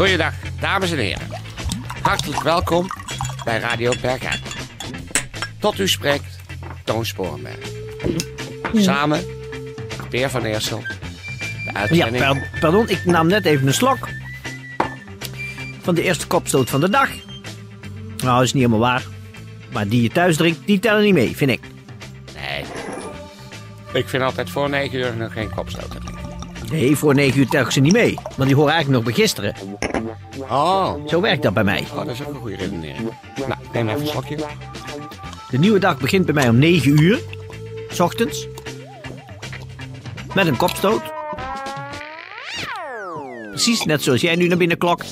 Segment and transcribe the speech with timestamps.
[0.00, 1.26] Goeiedag, dames en heren.
[2.02, 2.86] Hartelijk welkom
[3.44, 4.40] bij Radio Bergijk.
[5.58, 6.38] Tot u spreekt
[6.84, 7.56] Toon Sporenberg.
[8.74, 9.24] Samen,
[10.08, 10.78] Peer van Eersel.
[10.78, 10.94] De
[11.64, 12.24] Ja, uitzending.
[12.24, 14.08] per- pardon, ik nam net even een slok.
[15.82, 17.08] Van de eerste kopstoot van de dag.
[18.16, 19.02] Nou, dat is niet helemaal waar.
[19.72, 21.60] Maar die je thuis drinkt, die tellen niet mee, vind ik.
[22.34, 22.64] Nee.
[24.02, 26.19] Ik vind altijd voor 9 uur nog geen kopstoot te drinken.
[26.70, 28.14] Nee, voor 9 uur tellen ze niet mee.
[28.14, 29.54] Want die horen eigenlijk nog bij gisteren.
[30.38, 30.94] Oh.
[31.06, 31.86] Zo werkt dat bij mij.
[31.90, 33.10] oh, dat is ook een goede redenering.
[33.36, 34.36] Nou, neem even een slokje.
[35.50, 37.20] De nieuwe dag begint bij mij om 9 uur.
[37.90, 38.46] S ochtends.
[40.34, 41.02] Met een kopstoot.
[43.50, 45.06] Precies net zoals jij nu naar binnen klokt.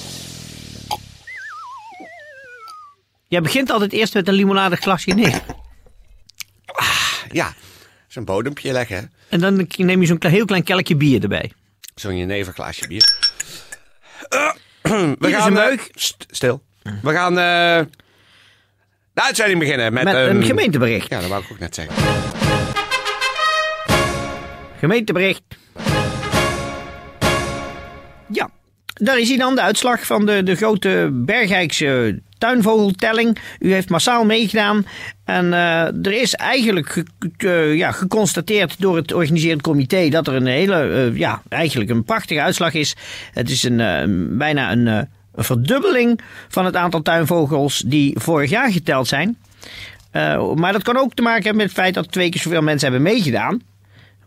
[3.28, 5.42] Jij begint altijd eerst met een limonadeglasje neer.
[7.32, 7.54] Ja,
[8.06, 9.12] zo'n bodempje leggen.
[9.28, 11.52] En dan neem je zo'n heel klein kelkje bier erbij.
[11.98, 13.16] Zo'n jeneverglaasje bier.
[14.28, 14.50] Eh,
[14.82, 15.56] we Hier is gaan...
[15.56, 16.62] een eh, st- stil.
[17.02, 17.86] We gaan eh,
[19.12, 20.36] de uitzending beginnen met, Met een...
[20.36, 21.08] een gemeentebericht.
[21.08, 21.94] Ja, dat wou ik ook net zeggen.
[24.78, 25.42] Gemeentebericht.
[28.32, 28.50] Ja,
[28.94, 33.38] daar is hij dan, de uitslag van de, de grote Bergijkse tuinvogeltelling.
[33.58, 34.86] U heeft massaal meegedaan.
[35.24, 37.06] En eh, er is eigenlijk ge-
[37.38, 42.04] ge- ja, geconstateerd door het organiserend comité dat er een hele, eh, ja, eigenlijk een
[42.04, 42.96] prachtige uitslag is.
[43.32, 44.02] Het is een, eh,
[44.38, 45.00] bijna een, eh,
[45.34, 49.36] een verdubbeling van het aantal tuinvogels die vorig jaar geteld zijn.
[50.10, 52.62] Eh, maar dat kan ook te maken hebben met het feit dat twee keer zoveel
[52.62, 53.60] mensen hebben meegedaan.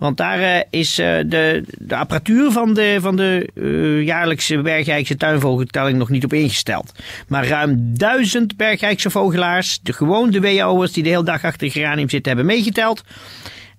[0.01, 5.17] Want daar eh, is eh, de, de apparatuur van de, van de eh, jaarlijkse Bergijkse
[5.17, 6.91] tuinvogeltelling nog niet op ingesteld.
[7.27, 12.09] Maar ruim duizend Bergijkse vogelaars, de gewoon de WO'ers die de hele dag achter geranium
[12.09, 13.03] zitten, hebben meegeteld.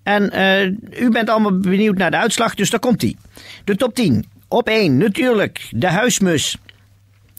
[0.03, 0.31] En
[0.99, 3.17] u bent allemaal benieuwd naar de uitslag, dus daar komt die.
[3.63, 4.25] De top 10.
[4.47, 6.57] Op 1 natuurlijk de huismus.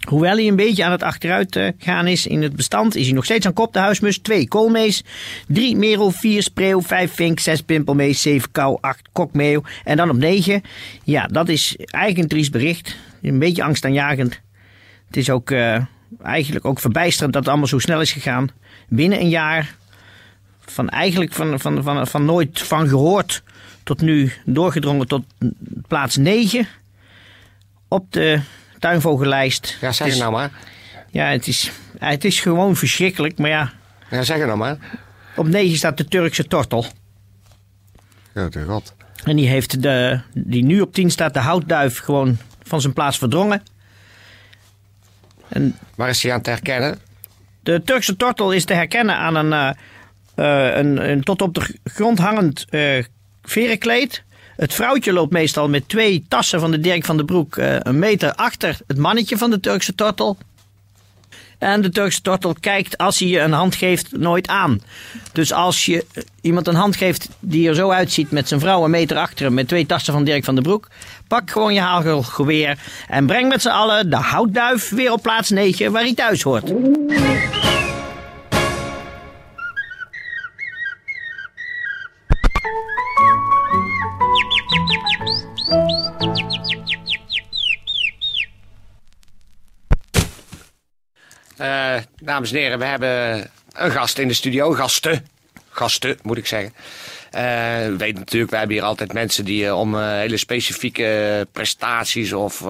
[0.05, 3.15] Hoewel hij een beetje aan het achteruit eh, gaan is in het bestand, is hij
[3.15, 4.19] nog steeds aan kop de huismus.
[4.19, 5.05] 2 koolmees,
[5.49, 9.63] 3 merel, 4 spreeuw, 5 vink, 6 pimpelmees, 7 kou, 8 kokmeeuw.
[9.85, 10.63] En dan op 9,
[11.05, 12.97] ja, dat is eigenlijk een triest bericht.
[13.23, 14.41] Een beetje angstaanjagend.
[15.07, 15.83] Het is ook eh,
[16.23, 18.49] eigenlijk ook verbijsterend dat het allemaal zo snel is gegaan.
[18.89, 19.75] Binnen een jaar,
[20.61, 23.43] van eigenlijk van, van, van, van nooit van gehoord
[23.83, 25.25] tot nu doorgedrongen tot
[25.89, 26.67] plaats 9
[27.89, 28.41] op de
[28.89, 29.77] tuinvogellijst.
[29.81, 30.51] Ja, zeg Het is- nou maar.
[31.11, 33.39] ja, het is, het is gewoon verschrikkelijk.
[33.39, 33.73] Maar ja,
[34.11, 34.77] Ja, zeg het nou maar.
[35.37, 36.87] op 9 staat de Turkse tortel.
[38.35, 38.95] Ja, de god.
[39.25, 43.19] En die heeft de, die nu op 10 staat, de houtduif, gewoon van zijn plaats
[43.19, 43.63] verdrongen.
[45.49, 46.99] En Waar is hij aan te herkennen?
[47.63, 51.77] de Turkse tortel is te herkennen aan een, eh, eh, een, een tot op de
[51.85, 53.05] grond hangend eh
[53.43, 54.23] verenkleed.
[54.57, 57.99] Het vrouwtje loopt meestal met twee tassen van de Dirk van den Broek eh, een
[57.99, 60.37] meter achter het mannetje van de Turkse tortel.
[61.59, 64.81] En de Turkse tortel kijkt als hij je een hand geeft nooit aan.
[65.33, 68.85] Dus als je eh, iemand een hand geeft die er zo uitziet met zijn vrouw
[68.85, 70.89] een meter achter hem met twee tassen van Dirk van den Broek.
[71.29, 72.79] Pak gewoon je hagelgeweer
[73.09, 76.73] en breng met z'n allen de houtduif weer op plaats 9 waar hij thuis hoort.
[92.35, 94.73] Dames en heren, we hebben een gast in de studio.
[94.73, 95.27] Gasten.
[95.71, 96.73] Gasten, moet ik zeggen.
[97.31, 101.47] Eh, u weet natuurlijk, wij hebben hier altijd mensen die eh, om eh, hele specifieke
[101.53, 102.65] prestaties of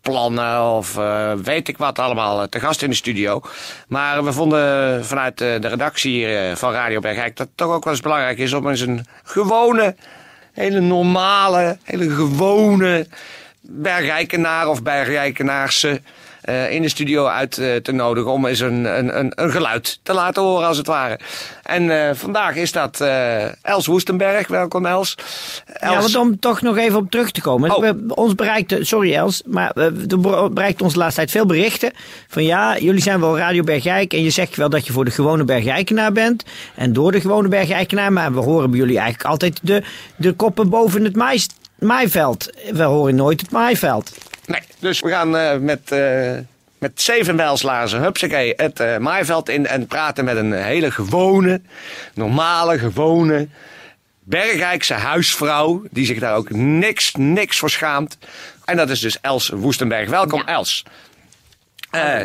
[0.00, 0.94] plannen of
[1.42, 3.42] weet ik wat allemaal te gast in de studio.
[3.88, 7.92] Maar we vonden vanuit de redactie hier, van Radio Bergijk dat het toch ook wel
[7.92, 9.96] eens belangrijk is om eens een gewone,
[10.52, 13.06] hele normale, hele gewone
[13.60, 16.00] Bergrijkenaar of Bergrijkenaarse
[16.40, 19.98] eh, in de studio uit eh, te nodigen om eens een, een, een, een geluid
[20.02, 21.18] te laten horen als het ware.
[21.62, 23.00] En eh, vandaag is dat
[23.62, 24.48] Els Woestenberg.
[24.48, 25.14] Welkom Els.
[25.66, 25.92] Els.
[25.92, 27.76] Ja, want om toch nog even op terug te komen.
[27.76, 27.80] Oh.
[27.80, 30.20] We, ons bereikte, sorry Els, maar er
[30.52, 31.92] bereikt ons de laatste tijd veel berichten.
[32.28, 35.10] Van ja, jullie zijn wel Radio Bergijk en je zegt wel dat je voor de
[35.10, 36.44] gewone Bergijkenaar bent.
[36.74, 39.82] En door de gewone Bergijkenaar, maar we horen bij jullie eigenlijk altijd de,
[40.16, 41.48] de koppen boven het mais
[41.78, 42.50] maaiveld.
[42.72, 44.12] We horen nooit het maaiveld.
[44.46, 46.32] Nee, dus we gaan eh, met, eh,
[46.78, 51.60] met zeven bijlslazen, hupsakee, het eh, maaiveld in en praten met een hele gewone,
[52.14, 53.48] normale, gewone,
[54.30, 55.82] Bergrijkse huisvrouw.
[55.90, 58.18] Die zich daar ook niks, niks voor schaamt.
[58.64, 60.08] En dat is dus Els Woestenberg.
[60.08, 60.84] Welkom Els.
[61.90, 62.20] Eh,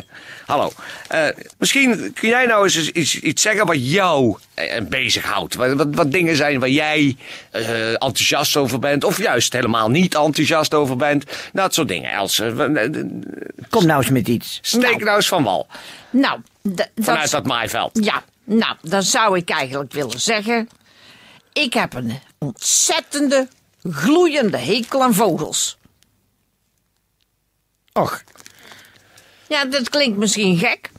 [0.46, 0.72] hallo.
[1.08, 1.28] Eh,
[1.58, 5.56] misschien kun jij nou eens iets, iets zeggen wat jou eh, bezighoudt.
[5.56, 7.18] Wat, wat, wat dingen zijn waar jij
[7.94, 9.04] enthousiast over bent.
[9.04, 11.26] Of juist helemaal niet enthousiast over bent.
[11.54, 12.42] Dat soort dingen, Els.
[13.70, 14.60] Kom nou eens met iets.
[14.62, 15.68] Steek nou eens van wal.
[16.10, 18.06] Nou, dat, Vanuit dat maaiveld.
[18.06, 20.70] ja, nou, dan zou ik eigenlijk willen zeggen.
[21.54, 23.48] Ik heb een ontzettende,
[23.84, 25.78] gloeiende hekel aan vogels.
[27.94, 28.24] Och,
[29.48, 30.90] Ja, dat klinkt misschien gek.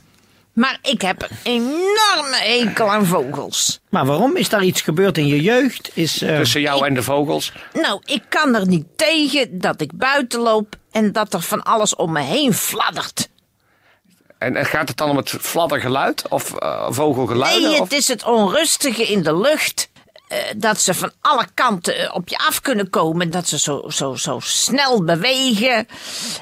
[0.53, 3.79] Maar ik heb een enorme hekel aan vogels.
[3.89, 4.35] maar waarom?
[4.35, 5.91] Is daar iets gebeurd in je jeugd?
[5.93, 7.51] Is, eh, Tussen jou en de vogels.
[7.73, 11.95] Nou, ik kan er niet tegen dat ik buiten loop en dat er van alles
[11.95, 13.29] om me heen fladdert.
[14.37, 16.27] En, en gaat het dan om het fladdergeluid?
[16.29, 17.69] Of eh, vogelgeluiden?
[17.69, 19.89] Nee, of- het is het onrustige in de lucht.
[20.27, 23.29] Eh, dat ze van alle kanten eh, op je af kunnen komen.
[23.31, 25.87] Dat ze zo, zo, zo snel bewegen.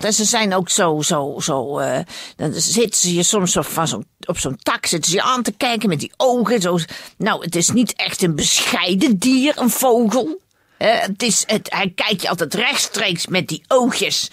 [0.01, 1.77] En ze zijn ook zo, zo, zo.
[1.79, 1.99] eh,
[2.35, 5.43] dan zitten ze je soms zo van zo, op zo'n tak zitten ze je aan
[5.43, 6.61] te kijken met die ogen.
[6.61, 6.77] Zo.
[7.17, 10.41] Nou, het is niet echt een bescheiden dier, een vogel.
[10.77, 14.29] Het is, het, hij kijkt je altijd rechtstreeks met die oogjes.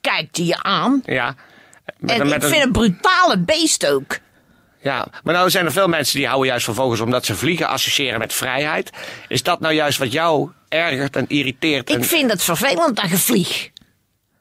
[0.00, 1.02] Kijkt hij je aan.
[1.04, 1.34] Ja.
[1.98, 4.18] Met En met ik een- vind het een brutale beest ook.
[4.86, 7.68] Ja, maar nou zijn er veel mensen die houden juist van vogels omdat ze vliegen
[7.68, 8.90] associëren met vrijheid.
[9.28, 11.90] Is dat nou juist wat jou ergert en irriteert?
[11.90, 13.70] En, Ik vind het vervelend dat je vliegt.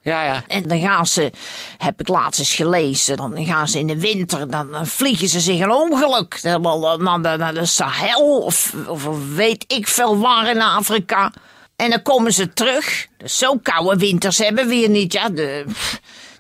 [0.02, 0.44] Ja, ja.
[0.48, 1.32] En dan gaan ze,
[1.78, 5.60] heb ik laatst eens gelezen, dan gaan ze in de winter, dan, vliegen ze zich
[5.60, 6.38] een ongeluk.
[6.42, 11.34] Helemaal naar de, naar de Sahel of, of weet ik veel waar in Afrika.
[11.76, 13.08] En dan komen ze terug.
[13.18, 15.14] Dus zo koude winters hebben we hier niet.
[15.14, 15.66] Ja, de,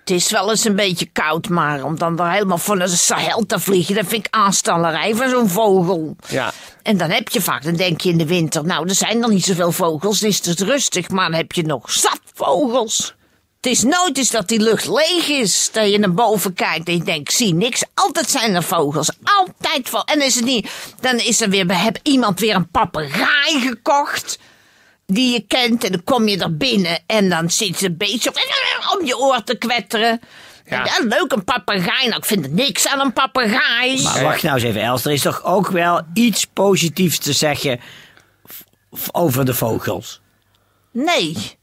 [0.05, 3.45] het is wel eens een beetje koud, maar om dan daar helemaal van de Sahel
[3.45, 6.15] te vliegen, dat vind ik aanstallerij van zo'n vogel.
[6.27, 6.51] Ja.
[6.83, 9.29] En dan heb je vaak, dan denk je in de winter, nou, er zijn nog
[9.29, 13.15] niet zoveel vogels, dan is het rustig, maar dan heb je nog zat vogels.
[13.61, 16.97] Het is nooit eens dat die lucht leeg is, dat je naar boven kijkt en
[16.97, 17.83] je denkt, zie niks.
[17.93, 20.11] Altijd zijn er vogels, altijd vogels.
[20.11, 20.69] En is het niet,
[20.99, 24.39] dan is er weer, heb iemand weer een papegaai gekocht,
[25.05, 28.29] die je kent, en dan kom je er binnen en dan zit ze een beetje
[28.29, 28.35] op,
[28.99, 30.19] om je oor te kwetteren.
[30.65, 30.85] Ja.
[30.85, 31.05] Ja.
[31.07, 32.07] leuk, een papegaai.
[32.07, 34.01] Nou, ik vind er niks aan een papegaai.
[34.03, 35.05] Maar wacht nou eens even, Els.
[35.05, 37.79] Er is toch ook wel iets positiefs te zeggen
[39.11, 40.21] over de vogels?
[40.91, 41.57] Nee.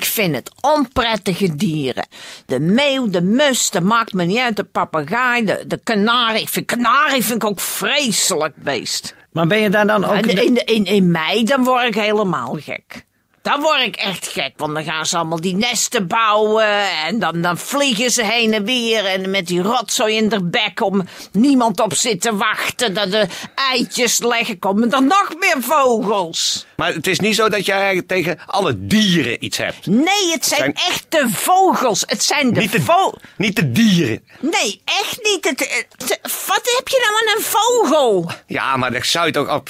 [0.00, 2.06] Ik vind het onprettige dieren.
[2.46, 4.56] De meeuw, de mus, dat maakt me niet uit.
[4.56, 6.40] De papegaai, de, de kanarie.
[6.40, 9.14] Ik vind kanarie vind ik ook vreselijk beest.
[9.32, 10.14] Maar ben je daar dan ook...
[10.14, 13.04] En in, in, in mei, dan word ik helemaal gek.
[13.42, 16.90] Dan word ik echt gek, want dan gaan ze allemaal die nesten bouwen.
[17.06, 19.04] En dan, dan vliegen ze heen en weer.
[19.06, 22.94] En met die rotzooi in de bek om niemand op zit te wachten.
[22.94, 26.66] Dat de eitjes leggen, komen er nog meer vogels.
[26.76, 29.86] Maar het is niet zo dat jij tegen alle dieren iets hebt.
[29.86, 32.02] Nee, het zijn, Zijn- echte vogels.
[32.06, 33.12] Het zijn de Niet de, vo...
[33.36, 34.24] niet de dieren.
[34.40, 35.44] Nee, echt niet.
[35.48, 38.30] Het, het- wat heb je nou aan een vogel?
[38.46, 39.62] Ja, maar dan zou je toch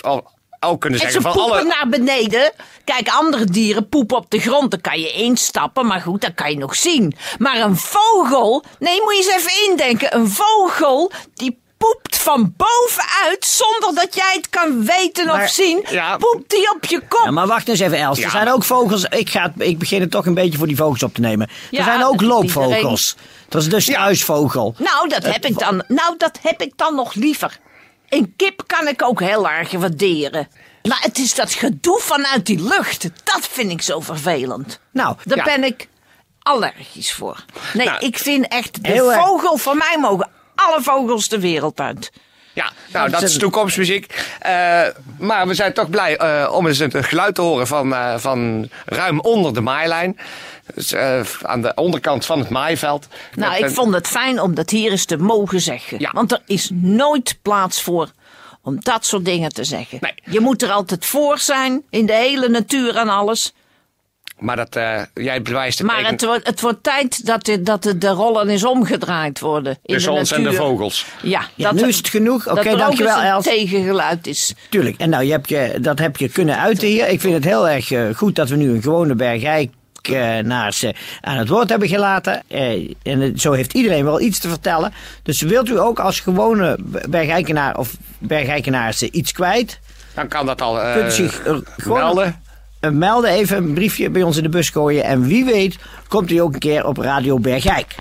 [0.61, 1.69] ook kunnen En zeggen ze van poepen alle...
[1.69, 2.53] naar beneden.
[2.85, 4.71] Kijk, andere dieren poepen op de grond.
[4.71, 7.15] Dan kan je instappen, maar goed, dat kan je nog zien.
[7.39, 8.65] Maar een vogel...
[8.79, 10.17] Nee, moet je eens even indenken.
[10.17, 13.45] Een vogel, die poept van bovenuit...
[13.45, 15.85] zonder dat jij het kan weten Maar- of zien.
[15.91, 16.17] Ja.
[16.17, 17.25] Poept die op je kop.
[17.25, 18.19] Ja, maar wacht eens even, Els.
[18.19, 18.25] Ja.
[18.25, 19.05] Er zijn ook vogels.
[19.05, 21.49] Ik, ga, ik begin het toch een beetje voor die vogels op te nemen.
[21.71, 23.17] Ja, er zijn ook dat is loopvogels.
[23.49, 24.75] Dat is de struisvogel.
[24.79, 27.59] Nou, dat heb ik dan, nou, dat heb ik dan nog liever.
[28.11, 30.49] Een kip kan ik ook heel erg waarderen.
[30.83, 33.03] Maar het is dat gedoe vanuit die lucht.
[33.25, 34.81] Dat vind ik zo vervelend.
[34.93, 35.45] Nou, Daar Ja.
[35.45, 35.89] ben ik
[36.43, 37.45] allergisch voor.
[37.75, 42.13] Nee, Nou, ik vind echt, de vogel, voor mij mogen alle vogels de wereld uit.
[42.53, 44.15] Ja, nou, dat is toekomstmuziek.
[44.39, 44.83] Eh,
[45.19, 48.69] maar we zijn toch blij eh, om eens een geluid te horen van, eh, van
[48.85, 50.19] ruim onder de maailijn.
[50.75, 50.95] Dus,
[51.43, 53.07] aan de onderkant van het maaiveld.
[53.35, 56.01] Nou, ik een- vond het fijn om dat hier eens te mogen zeggen.
[56.01, 56.11] Ja.
[56.13, 58.11] Want er is nooit plaats voor
[58.63, 59.99] om dat soort dingen te zeggen.
[60.01, 60.15] Nee.
[60.25, 63.55] Je moet er altijd voor zijn, in de hele natuur en alles.
[64.41, 67.83] Maar dat, eh, jij bewijst het Maar het wordt, het wordt tijd dat de, dat
[67.83, 69.79] de, de rollen eens omgedraaid worden.
[69.83, 71.07] In tussen de ons en de vogels.
[71.23, 72.45] Ja, Ja, nu is het genoeg.
[72.45, 73.45] dat Oké, er ook dankjewel, Els.
[73.45, 74.55] tegengeluid is.
[74.69, 74.97] Tuurlijk.
[74.99, 77.09] En nou, je hebt je, dat heb je kunnen uiten hier.
[77.09, 81.37] Ik vind het heel erg eh, goed dat we nu een gewone bergijkenaars eh, aan
[81.39, 82.43] het woord hebben gelaten.
[82.49, 84.93] Eh, en zo heeft iedereen wel iets te vertellen.
[85.23, 86.79] Dus wilt u ook als gewone
[87.09, 89.81] bergijkenaar of bergijkenaars eh, iets kwijt?
[90.15, 90.81] Dan kan dat al.
[90.81, 91.43] eh, Kunt u zich
[91.77, 91.99] gewoon...
[91.99, 92.43] melden.
[92.81, 95.05] Eh, melden, even een briefje bij ons in de bus gooien.
[95.05, 97.95] En wie weet komt u ook een keer op Radio Bergijk.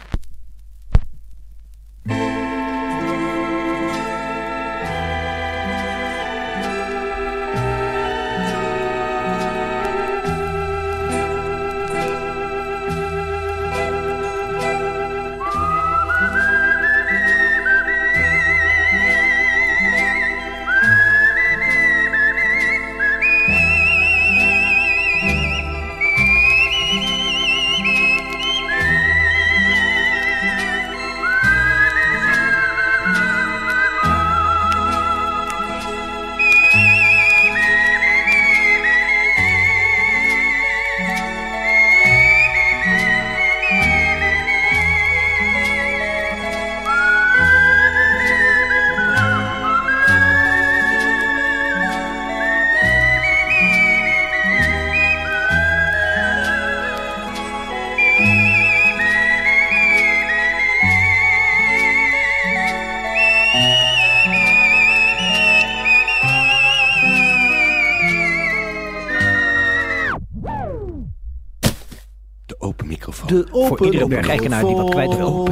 [73.29, 75.47] De open Voor iedere bergeigenaar die wat kwijt wil.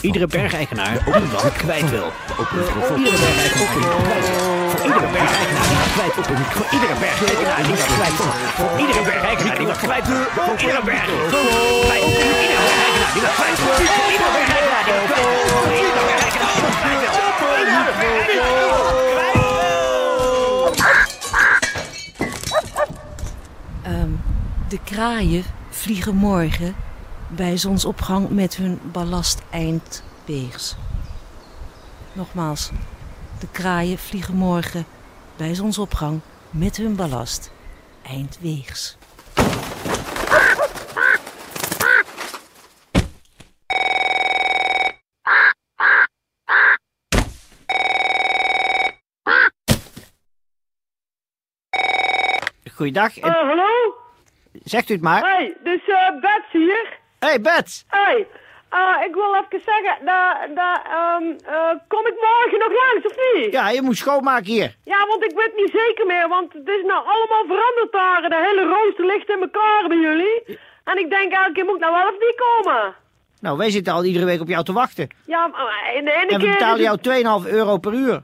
[0.00, 2.10] Iedere bergeigenaar die wat kwijt wil.
[2.26, 4.44] Voor iedere bergeigenaar die wat kwijt wil.
[4.70, 6.24] Voor iedere bergeigenaar die wat kwijt wil.
[6.24, 8.32] Voor iedere bergeigenaar die wat kwijt wil.
[8.56, 10.24] Voor iedere bergeigenaar die wat kwijt wil.
[10.34, 10.86] Voor iedere bergeigenaar die wat kwijt wil.
[10.86, 12.18] Voor iedere bergeigenaar die wat kwijt wil.
[12.20, 12.44] Voor
[12.80, 15.38] iedere bergeigenaar die wat kwijt wil.
[15.50, 16.98] Voor iedere bergeigenaar die wat kwijt wil.
[17.40, 19.38] Voor iedere bergeigenaar die wat kwijt
[23.82, 24.18] wil.
[24.68, 26.74] De kraaien vliegen morgen
[27.36, 30.76] bij zonsopgang met hun ballast eindweegs.
[32.12, 32.70] Nogmaals,
[33.40, 34.84] de kraaien vliegen morgen
[35.36, 36.20] bij zonsopgang
[36.50, 37.52] met hun ballast
[38.02, 38.98] eindweegs.
[52.74, 53.18] Goeiedag.
[53.18, 53.94] Eh, hallo?
[54.52, 55.20] Zegt u het maar.
[55.20, 56.99] Hey, dus eh Bets hier.
[57.26, 57.84] Hey Bets.
[57.88, 58.26] Hey,
[58.68, 60.04] eh, ik wil even zeggen,
[60.54, 61.24] dat, ehm,
[61.54, 63.52] eh, kom ik morgen nog langs of niet?
[63.52, 64.76] Ja, je moet schoonmaken hier.
[64.84, 68.20] Ja, want ik weet niet zeker meer, want het is nou allemaal veranderd daar.
[68.28, 70.58] De hele rooster ligt in elkaar bij jullie.
[70.84, 72.94] En ik denk elke keer moet ik nou wel of niet komen.
[73.40, 75.08] Nou, wij zitten al iedere week op jou te wachten.
[75.26, 76.52] Ja, maar in de ene En we keer...
[76.52, 77.02] betalen jou het-
[77.46, 78.22] 2,5 euro per uur.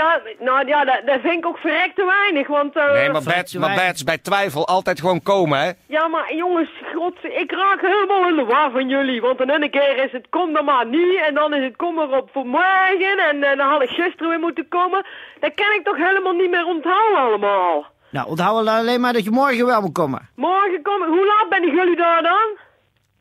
[0.00, 2.76] Ja, nou ja, dat, dat vind ik ook verrekt te weinig, want...
[2.76, 5.70] eh, Nee, maar Bets, maar Bets, bij twijfel altijd gewoon komen, hè?
[5.86, 9.20] Ja, maar jongens, god, ik raak helemaal in de war van jullie.
[9.20, 11.20] Want de ene keer is het kom dan maar niet.
[11.26, 13.18] En dan is het kom erop voor morgen.
[13.28, 15.06] En, eh, dan had ik gisteren weer moeten komen.
[15.40, 17.86] Dat kan ik toch helemaal niet meer onthouden allemaal.
[18.10, 20.28] Nou, onthoud alleen maar dat je morgen wel moet komen.
[20.36, 21.08] Morgen kom ik...
[21.08, 22.46] Hoe laat ben jullie daar dan?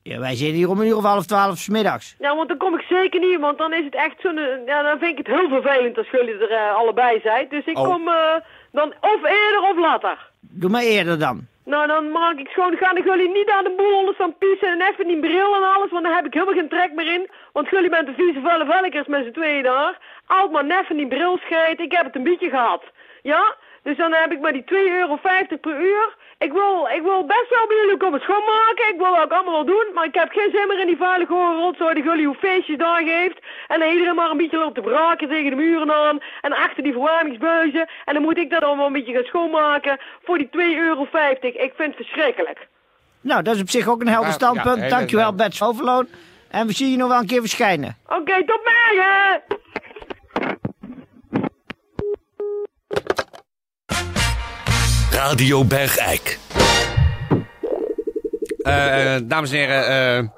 [0.04, 2.16] Ja, wij zitten hier om een uur of half twaalf 's middags.
[2.20, 3.40] Ja, want dan kom ik zeker niet.
[3.40, 4.38] Want dan is het echt zo'n...
[4.38, 7.46] eh, Ja, dan vind ik het heel vervelend als jullie er eh, allebei zijn.
[7.50, 7.84] Dus ik Oh.
[7.90, 8.36] kom eh,
[8.72, 10.18] dan of eerder of later.
[10.40, 11.48] Doe maar eerder dan.
[11.66, 14.68] Nou, dan maak ik schoon, gaan ik jullie niet aan de boel onder staan piezen
[14.68, 17.30] en even die bril en alles, want daar heb ik helemaal geen trek meer in.
[17.54, 19.98] Want jullie bent de vieze vuile velkers met z'n tweeën daar.
[20.28, 22.84] Altijd maar neffen die bril scheet, ik heb het een beetje gehad.
[23.22, 23.56] Ja?
[23.84, 24.70] Dus dan heb ik maar die 2,50
[25.00, 25.16] euro
[25.62, 26.16] per uur.
[26.48, 29.54] Ik wil, ik wil best wel bij jullie komen schoonmaken, ik wil dat ook allemaal
[29.54, 32.26] wel doen, maar ik heb geen zin meer in die vuile gore rotzooi die jullie
[32.26, 33.38] hoe feestjes daar geeft.
[33.68, 36.84] En dan iedereen maar een beetje loopt te braken tegen de muren aan en achter
[36.84, 37.90] die verwarmingsbuizen.
[38.06, 40.54] En dan moet ik dat allemaal een beetje gaan schoonmaken voor die 2,50
[40.88, 41.08] euro.
[41.42, 42.68] Ik vind het verschrikkelijk.
[43.22, 44.82] Nou, dat is op zich ook een helder standpunt.
[44.82, 45.34] ja, Dankjewel.
[45.36, 46.08] Bets Overloon.
[46.50, 47.98] En we zien je nog wel een keer verschijnen.
[48.08, 49.42] Oké, tot morgen!
[55.24, 56.40] Radio Bergijk.
[58.58, 60.30] Eh, eh, dames en heren, eh,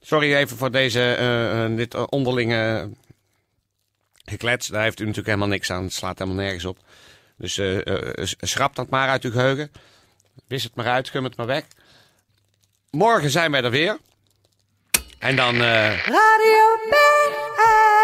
[0.00, 2.90] sorry even voor deze, dit onderlinge
[4.24, 4.66] geklets.
[4.66, 5.82] Daar heeft u natuurlijk helemaal niks aan.
[5.82, 6.78] Het slaat helemaal nergens op.
[7.36, 7.60] Dus
[8.40, 9.72] schrap dat maar uit uw geheugen.
[10.46, 11.64] Wis het maar uit, gum het maar weg.
[12.90, 13.98] Morgen zijn wij er weer.
[15.18, 18.01] En dan eh, Radio Bergijk.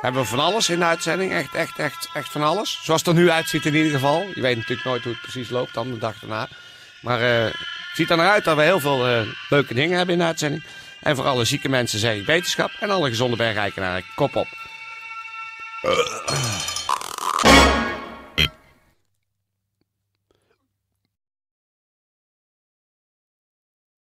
[0.00, 1.32] Hebben we van alles in de uitzending.
[1.32, 2.80] Echt, echt, echt, echt van alles.
[2.82, 4.26] Zoals het er nu uitziet in ieder geval.
[4.34, 6.48] Je weet natuurlijk nooit hoe het precies loopt dan de dag daarna.
[7.00, 7.56] Maar eh, het
[7.94, 10.62] ziet er naar uit dat we heel veel eh, leuke dingen hebben in de uitzending.
[11.00, 12.70] En voor alle zieke mensen zeg ik wetenschap.
[12.80, 14.48] En alle gezonde bergrijkenaren, kop op.